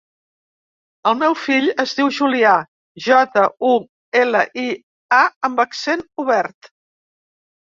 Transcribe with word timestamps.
El 1.09 1.17
meu 1.19 1.35
fill 1.41 1.67
es 1.83 1.93
diu 1.99 2.09
Julià: 2.19 2.55
jota, 3.09 3.45
u, 3.73 3.75
ela, 4.23 4.41
i, 4.65 4.67
a 5.19 5.23
amb 5.51 5.63
accent 5.69 6.03
obert. 6.25 6.73